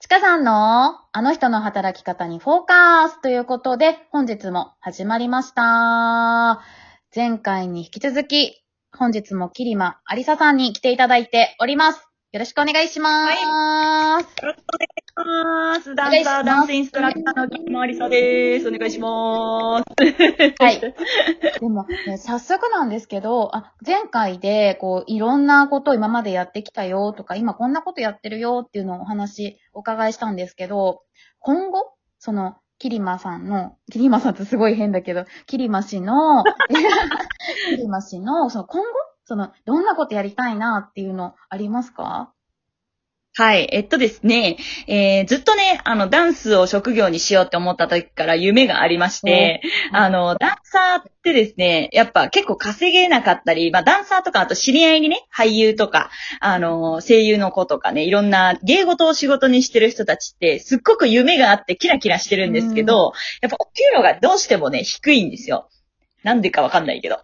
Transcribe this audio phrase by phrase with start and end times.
[0.00, 6.62] ちかさんのあの人の働き方にフォーカースということで、本日も始まりました。
[7.14, 8.62] 前回に引き続き、
[8.96, 12.07] 本日もキリマアリサさんに来ていただいております。
[12.30, 13.40] よろしくお願いします。
[13.40, 13.46] よ
[14.42, 15.94] ろしくお願いします。
[15.94, 18.68] ダンサー、ダンスインストラクターの木間ありさです。
[18.68, 19.84] お願いします。
[20.62, 20.78] はい。
[20.78, 31.00] でも、ね、早速なんですけど、あ、前回で、こう、いろんなことを今までやってきたよとか、今こんなことやってるよっていうのをお話、お伺いしたんですけど、
[31.38, 36.44] 今後、その、キリマさんの、キリマさんってすごい変だけど、キリマ氏の、
[37.70, 38.88] キリマ氏の、その今後、
[39.28, 42.32] その、どんなことやりたいなっていうのありますか？
[43.34, 43.68] はい。
[43.70, 49.60] えっとですね、えー、ずっとね、あの、ダンスを職業にしようって思った時から夢がありまして、
[49.92, 56.08] あの、ダンサーってですね、やっぱ結構稼げなかったり、まあ、ダンサーとか、あと知り合いにね、俳優とか、
[56.40, 65.68] あの、声優の子とかね、いろんな芸事を仕事にしてる人たちって、すっごく夢があってキラキラしてるんですけど、やっぱお給料がどうしてもね、低いんですよ。
[66.22, 67.20] なんでかわかんないけど。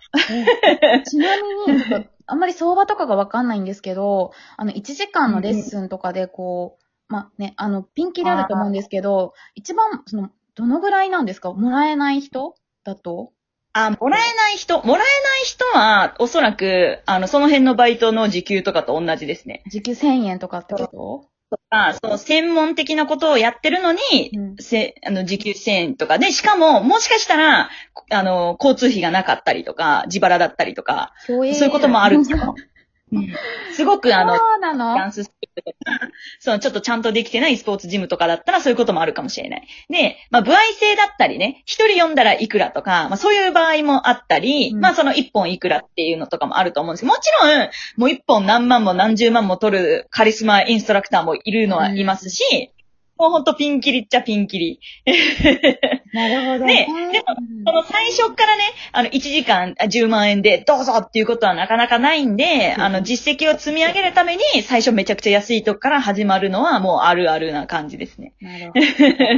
[1.05, 11.53] ちなみに、ちょっとあんまり相場とかがわかんないんですけど、あの、1時間のレッスンとかで、こう、まあね、あの、ピンキリあると思うんですけど、一番、その、どのぐらいなんですか？
[11.53, 13.33] もらえない人だと？
[13.72, 19.65] あ、もらえない人、もらえない人は、おそらく、あの、その辺のバイトの時給とかと同じですね。
[19.69, 21.34] 時給1000円とかってこと？
[21.75, 23.98] まあ、その専門的なことをやってるのに、
[24.33, 24.56] うん。
[24.61, 27.69] せ、あの、時給1000円とかで、しかも、もしかしたら、
[28.11, 31.70] あの、交通費がなかったりとか、自腹だったりとか、そういう。
[31.70, 32.55] こともあるんですよ。
[33.12, 33.34] うん。
[33.72, 34.94] すごく、あの、そうなの？
[34.94, 35.25] ダンス
[36.41, 39.66] そう、ちょっとちゃんとできてないスポーツジムとかだったらそういうこともあるかもしれない。
[39.88, 52.70] で、まあ、歩合制だったりね、一人呼んだらいくらとか、まあ、そういう場合もあったり、うんまあ、その一本いくらっていうのとかもあると思うんですけど、もちろん、もう一本何万も何十万も取るカリスマインストラクターもいるのはいますし、
[53.16, 54.80] もうほんとピンキリっちゃピンキリ。
[56.15, 57.25] なるほどねね。
[57.67, 58.62] その最初っからね、
[58.93, 68.33] あの、1時間あ10万円でどうぞっていうことはなかなかないんで、うんあの、実績を積み上げるために、最初めちゃくちゃ安いとこから始まるのはもうあるあるな感じですね。
[68.41, 68.72] なる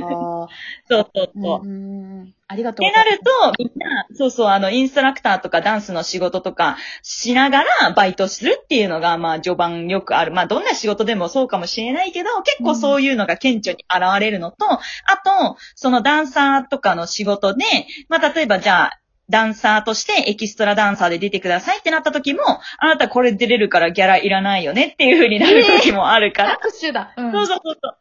[0.03, 0.49] ほ
[0.89, 1.43] そうそうど。
[1.43, 1.67] そう。
[1.67, 3.09] うんうんありがとってうござます。
[3.09, 10.33] ないると、みんな、そうそう、あの、インストラクターとかダンスの仕事とかしながらバイトするっていうのが、まあ、序盤よくある。
[10.33, 14.79] まあ、どんな仕事でもそうかもしれないけど、結構そういうのが顕著に現れるのと、あ
[15.25, 17.65] と、そのダンサーとかの仕事で、
[18.09, 22.43] まあ、例えばじゃあ、ダンサーとしてエキストラダンサーで出てくださいってなった時も、
[22.79, 26.51] あなたこれ出れるからギャラいらないよねっていう風になる時もあるから。
[26.63, 27.13] 拍手だ。
[27.17, 27.99] うんそうそうそうそう。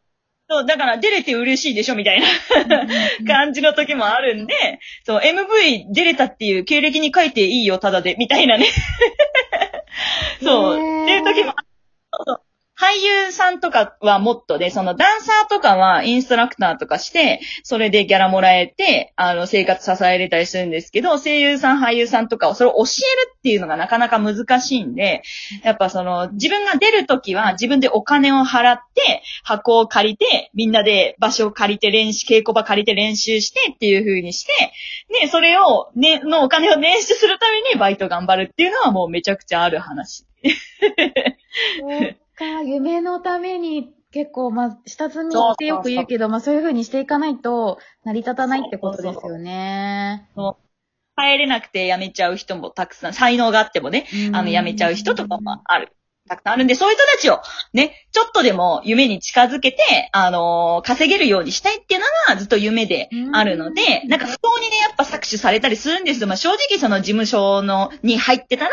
[0.48, 2.26] そう、だから出れて嬉しいでしょみたいな。
[3.26, 4.54] 感じの時もあるんで、
[5.04, 8.66] そう、MV 出れたっていう経歴に書いていいよ、ただで、みたいなね。
[10.42, 11.54] そう、っていう時も
[12.24, 12.45] そう
[12.78, 25.22] 俳優さんとかはもっとね、そのダンサーとかはインストラクターとかして、それでギャラもらえて、あの、生活支えれたりするんですけど、声優さん、俳優さんとかをそれを教えるっていうのがなかなか難しいんで、
[25.64, 34.52] やっぱその、自分が出るときは自分でお金を払って、箱を借りて、みんなで場所を借りて練習、稽古場借りて練習してっていう風にして、
[35.22, 40.26] で、それを、ね、のお金を捻出するためにバイト頑張るっていうのはもうめちゃくちゃある話。
[42.38, 50.28] そうか、夢のために結構、まあ、下積みってよく言うけど、まあそういう風にしていかないと成り立たないってことですよね。
[51.16, 55.96] 帰れなくて辞めちゃう人もたくさん、才能があってもね、あの、辞めちゃう人とかもある。
[56.28, 57.40] たくさんあるんで、そういう人たちを
[57.72, 59.78] ね、ちょっとでも夢に近づけて、
[60.12, 66.26] あのー稼げるようにしたいっていうのがずっと夢であるので、うんなんか不当にね、やっぱ搾取されたりするんですよ。
[66.26, 68.70] まあ正直その事務所の、に入ってたら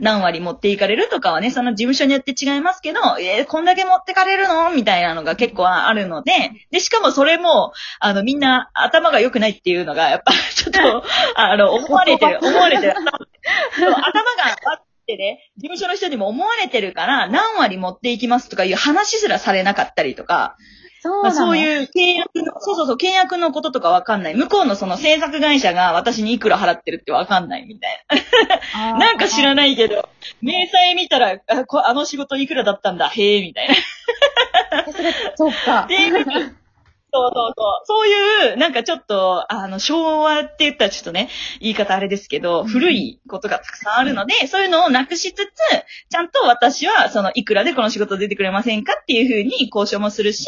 [0.00, 4.70] 何割持っていかれるとかはね、その事務所によって違いますけど、えーこんだけ持ってかれるの？
[4.70, 6.32] みたいなのが結構あるので、
[6.70, 11.04] で、しかもそれも、あの、みんな頭が良くないっていうのが、やっぱちょっと、
[11.36, 12.94] あの、思われてる、思われてる。
[12.96, 14.02] 頭が
[14.72, 20.56] あってね、事務所の人にも思われてるから、何割持っていきますとかいう話すらされなかったりとか、
[21.04, 24.34] まあ、そうなのそういう契約の、そうそうそう、契約のこととかわかんない。
[24.34, 28.04] 向こうのその制作会社が私にいくら払ってるってわかんないみたい
[28.74, 28.98] な。
[28.98, 30.08] なんか知らないけど、
[30.42, 33.74] 明細見たら、あの仕事いくらだったんだ、へえ、みたいな。
[34.88, 35.86] えそれそっか っ。
[35.86, 36.50] ていうふうに
[37.16, 37.86] そうそうそう。
[37.86, 41.30] そういう、なんかちょっと、あの、昭和って言ったらちょっとね、
[41.60, 45.50] 言い方あれですけど、うん古いことがたくさんあるので、そういうのをなくしつつ、
[46.10, 50.46] ちゃんと私は、その、いくらでこの仕事出てくれませんかっていうふうに交渉もするし、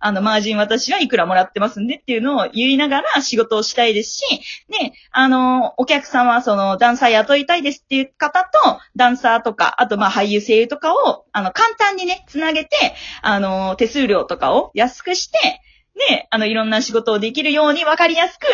[0.00, 4.24] あの、マージン私はいくらもらってますんでっていうのを言いながら仕事をしたいですし、
[4.68, 12.76] で、あの、お客さんはその、ダンサー雇いたいですっていう方と、ダンサーとか、あとまあ俳優声優とかを、あの、簡単にね、つなげて、
[13.22, 15.38] あの、手数料とかを安くして、
[16.08, 18.44] で、あの、いろんな仕事をできるように分かりやすく、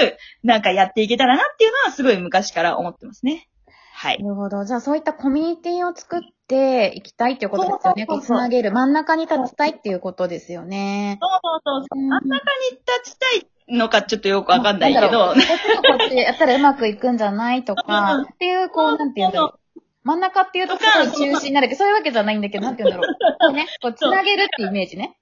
[0.42, 3.48] なんかやっていけたらなっていうのはすごい昔から思ってますね。
[3.94, 4.22] はい。
[4.22, 4.64] なるほど。
[4.64, 8.06] じゃあそういったコミュニティを作っていきたいっていうことですよね。
[8.06, 8.72] こう、つなげる。
[8.72, 11.18] 真ん中に立ちたいっていうことですよね。
[11.22, 13.26] そうそうそう真ん中に立ちた
[13.68, 19.80] いのかちょっとよくわかんないけどこっちとこっちやったらうまくいくんじゃないとうんか、っていう、こう、なんて言うんだろう。
[20.02, 23.14] 真ん中っていうとすごい中心になるけど、そういうわけじゃないんだけど、なんて言うんだろ
[23.48, 25.16] う ね、こう、つなげるっていうイメージね。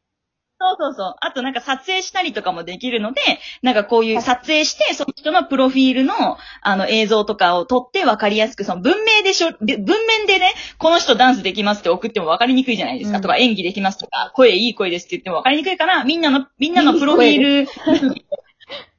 [0.63, 1.15] そうそうそう。
[1.21, 3.21] あとなんか撮影したりとかもできるので、
[3.63, 6.15] なんかこういう撮影して、その人のプロフィールの、
[6.61, 13.17] あの映像とかを撮って分かりやすく、その文明でしょ、で文面でね、この人ダンスできますって送っても分かりにくいじゃないですか。
[13.17, 17.67] うんとか演技できますとか、声いい声ですって言っても分かりにくいから、みんなの、みんなのプロフィール、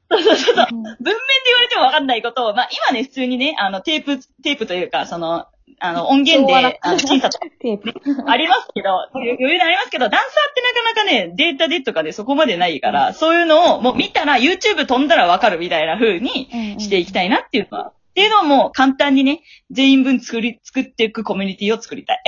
[0.08, 0.66] そうそうそう。
[0.70, 1.10] 文面で
[1.46, 5.46] 言われても分かんないことを、まあ今ね、普通にね、あのテープ、テープというか、その、
[5.78, 7.92] あの音源で、あの、審査とか テープ。
[8.26, 16.48] ありますけど、余裕でありますけど、ダンサーってなかなかね、データでとかでそこまでないから、そういうのをもう見たら YouTube 飛んだらわかるみたいな風に
[16.78, 22.22] していきたいなっていうのは、っていうのをもう簡単にね、全員分作り、作っていくコミュニティを作りたい。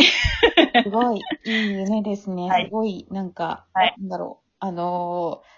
[0.82, 2.48] すごい、いい夢ですね。
[2.50, 5.55] はいすごい、なんか、はいなんだろう、あのー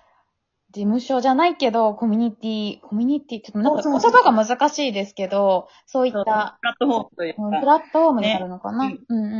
[0.78, 7.66] 事務所じゃないけど、コミュニティ、コミュニティ、ちょっとなんか言葉が難しいですけど、そういっプた、ラットフォームといううんプか。
[7.66, 9.34] ラットフォームになるのかな、ねうんうん。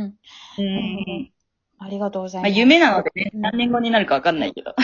[0.57, 1.31] うん
[1.81, 2.59] ありがとうございまあ、ます。
[2.59, 4.75] 夢なのでね、うん何年後になるかわかんないけど。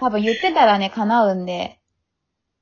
[0.00, 1.80] 多分言ってたらね、叶うんで、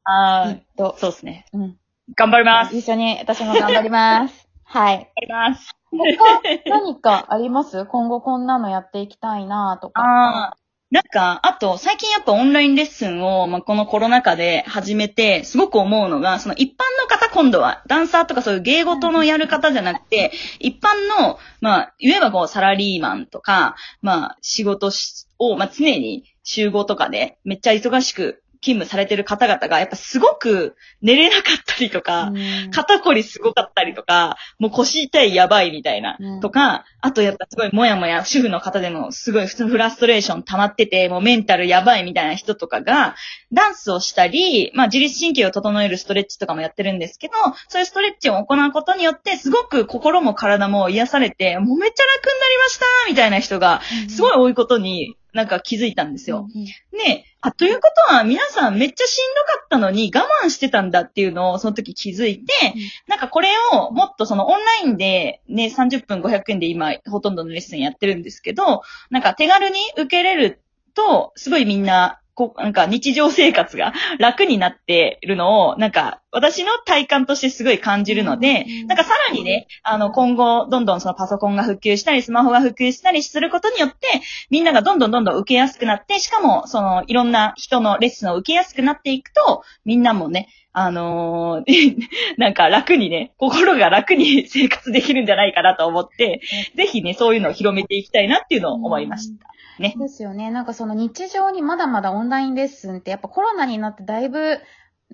[0.02, 0.96] ああ、と。
[0.98, 1.46] そうですね。
[1.52, 1.78] うん。
[2.16, 2.76] 頑張ります。
[2.76, 4.48] 一緒に私も頑張ります。
[4.64, 4.96] はい。
[4.96, 5.76] 頑張ります。
[5.92, 7.86] 他、何かあります？
[7.86, 10.02] 今後こんなのやっていきたいなとか。
[10.02, 10.56] ああ。
[10.90, 20.88] なんか、あと、最近やっぱオンラインレッスンを、まあ、このコロナ禍で始めて、すごく思うのが、その一般の方今度は、ダンサーとかそういう芸事のやる方じゃなくて、一般
[21.22, 24.90] の、まあ、言えばこう、サラリーマンとか、まあ、仕事
[25.38, 32.70] を、まあ、常に集合とかで、めっちゃ忙しく勤務されてる方々が、やっぱすごく寝れなかったりとか、うん。
[32.70, 36.40] 肩こりすごかったりとか、もう腰痛いやばいみたいな、うん。
[36.40, 43.14] とか、あとやっぱすごいもやもや、主婦の方でもすごい普通のフラストレーション溜まってて、もうメンタルやばいみたいな人とかが、
[43.50, 47.34] ダンスをしたり、まあ自律神経を整えるストレッチとかもやってるんですけど、
[47.68, 56.48] そういうストレッチを行うことによって、すごく心も体も癒されて、もうめっちゃ楽になりましたみたいな人が、すごい多いことになんか気づいたんですよ。
[56.54, 70.62] うんうんねあ、ということは皆さんめっちゃしんどかったのに我慢してたんだっていうのをその時気づいて、うんなんかこれをもっとそのオンラインでね、30分500円で今ほとんどのレッスンやってるんですけど、なんか手軽に受けれる
[70.94, 91.96] と、すごいみんな、こう、なんか日常生活が楽になってるのを、なんか私の体感としてすごい感じるのでうん、なんかさらにね、あの今後どんどんそのパソコンが普及したり、スマホが普及したりすることによって、みんながどんどんどんどん受けやすくなって、しかも、その、いろんな人のレッスンを受けやすくなっていくと、みんなもね、あのー
[92.38, 96.40] なんか楽にね、心が楽に生活できるんじゃないかなと思って、
[96.76, 99.50] ぜひね、そういうのを広めていきたいなっていうのを思いました。
[99.80, 99.94] ね。
[99.98, 100.50] ですよね。
[100.50, 104.60] なんかその日常にまだまだオンラインレッスンってやっぱコロナになってだいぶ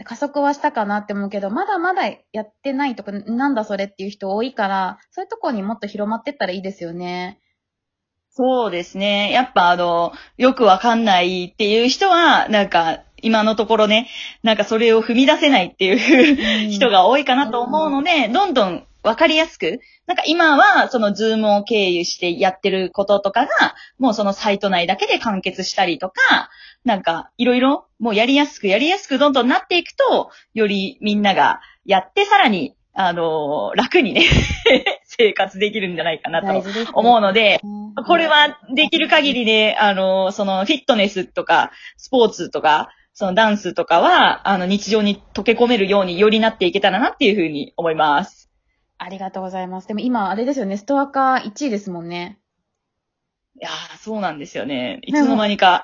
[0.05, 2.03] 加速はしたかなって思うけど、まだまだ
[2.33, 7.41] やってないとか、なんだそれっていう人多いから、そういうところにもっと広まってったらいいですよね。
[8.31, 9.33] そうですね。
[9.33, 14.09] やっぱあの、よくわかんないっていう人は、なんか、今のところね、
[14.43, 23.51] なんかそれを踏み出せないっていう人が多いかなと思うので、どんどんわかりやすく、なんか今はそのズームを経由してやってることとかが、
[23.99, 26.51] もうそのサイト内だけで完結したりとか、
[26.85, 34.25] なんかいろいろもうやりやすくやりやすくどんどんなっていくと、よりみんながやってさらに、あの楽にね、
[35.05, 36.65] 生活できるんじゃないかなと。
[36.95, 48.46] 思うので、うんこれはできる限りで、あの、そのフィットネスとか、スポーツとか、そのダンスとかは、あの、日常に溶け込めるようによりなっていけたらなっていうふうに思います。
[48.99, 49.89] ありがとうございます。
[49.89, 52.39] でも今、あれですよね、ストア化1位ですもんね。
[53.59, 55.01] いやー、そうなんですよね。
[55.03, 55.83] いつの間にか。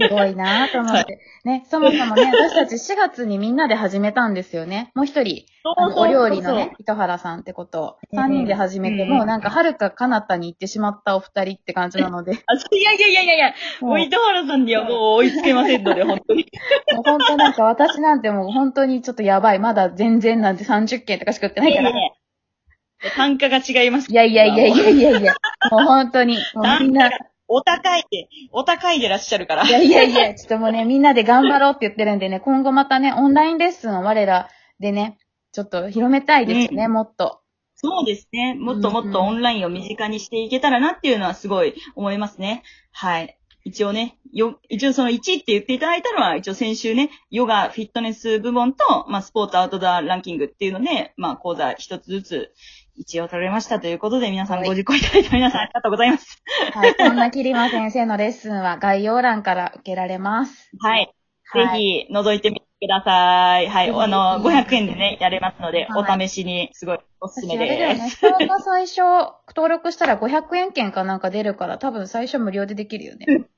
[0.00, 1.20] すごいなと思って。
[1.44, 4.90] ね、そもそもね、私たち4月にみんなで始めたんですよね。
[4.96, 5.44] もう一人、
[5.76, 16.46] あのお料理のね、糸原さんってことを、うん3人で始めて、うんもうなんか、はるか彼方に行ってしまったお二人って感じなので、 あ、いやいやいやいやいや、もう糸原さんにはもう追いつけませんので、本当に。
[16.94, 19.60] もう本当なんか私なんてもう本当にちょっとやばい。
[19.60, 21.90] まだ全然なんて30件とかしか売ってないから。
[21.90, 21.92] い
[23.16, 24.12] 単価が違います。
[24.12, 25.34] やいやいやいやいやいや。
[25.70, 27.10] もう本当に、もうみんな、
[27.48, 29.70] お高いで、お高いでらっしゃるからい。
[29.70, 34.48] やいやいや、ちょっともうね、みんなで頑張ろうって言ってるんでね、今後またね、オンラインレッスンを我ら
[34.80, 35.18] でね、
[35.52, 37.40] ちょっと広めたいですよね、うんもっと。
[37.76, 38.54] そうですね。
[38.54, 42.62] もっともっとオンラインを身近にしていけたらなっていうのはすごい思いますね。
[42.92, 43.38] はい。
[43.64, 52.54] 一応ね、よ、一応その1位って言っていただいたのは、一応先週ね、ヨガ、フィットネス部門と、まあ、スポーツアウトドアランキングっていうので、まあ、講座一つずつ、
[52.96, 56.42] 一応取れましたということで、皆さんはいご受講いただいた皆さんありがとうございます。
[56.72, 60.70] はい、そんなキリマ先生のレッスンは概要欄から受けられます。
[60.78, 60.98] はい。
[60.98, 61.14] はい
[61.54, 63.68] ぜひ、覗いてみてください。
[63.68, 63.90] はい。
[63.90, 68.10] あの、500円でね、やれますので、はいお試しに、すごいおすすめ私あれだよね、
[68.64, 68.98] 最初
[69.54, 73.26] 登録したら500円券かなんか出るから、多分最初無料でできるよね。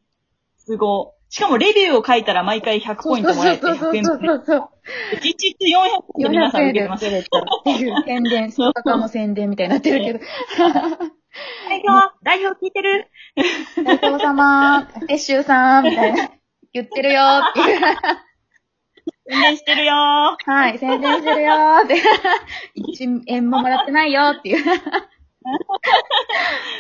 [0.66, 1.35] すごい。
[1.35, 4.68] しかも、レビューを書いたら毎回100ポイントもらえて、100円そうそうそう。
[5.23, 7.06] 実質400円で皆さ400ん受けてます。
[7.06, 7.11] っ
[7.64, 10.20] ていう宣伝、ストカカの宣伝みたいになってるけど。
[11.68, 13.11] 代表、代表聞いてる
[13.85, 16.30] 大東様、鉄舟さん、みたいな。
[16.73, 17.80] 言ってるよっていう。
[19.28, 20.50] 宣伝してるよー。
[20.50, 22.02] はい、宣伝してるよーって。
[22.75, 24.64] 一円ももらってないよっていう。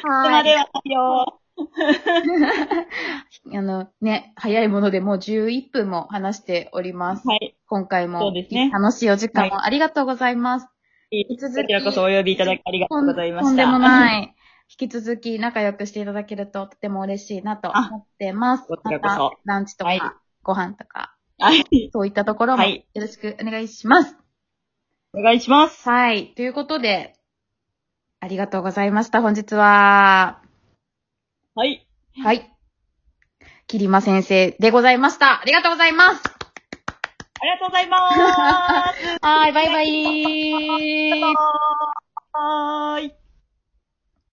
[0.02, 0.30] はい。
[0.30, 1.40] まではよ
[3.54, 7.26] あの、ね、早いものでもう11分も話しております。
[7.26, 7.30] ー。
[7.30, 7.56] はい。
[7.68, 10.68] 今回もそうですね楽しいお時間をありがとうございます。
[11.10, 13.48] 引き続きこちらこそお呼びいただきありがとうございました。
[13.48, 14.34] とんでもない。
[14.68, 18.66] 引き続き仲良くしていただけるととても嬉しいなと思ってます。
[18.66, 20.00] こちらこそランチとか、はい
[20.42, 21.90] ご飯とか、はい。
[21.92, 24.16] そういったところもはいよろしくお願いします。
[25.12, 25.88] お願いします。
[25.88, 26.34] はい。
[26.34, 27.14] ということで、
[28.20, 30.40] ありがとうございました、本日は。
[31.54, 31.86] はい。
[32.22, 32.55] はい。
[33.68, 35.40] キリマ先生でございました。
[35.40, 36.22] ありがとうございます。
[36.24, 38.18] ありがとうございます。
[39.26, 41.34] はい、バイバイ。
[42.32, 43.25] はーい。